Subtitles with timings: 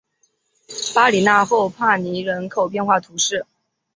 [0.95, 3.45] 巴里讷后帕涅人口变化图示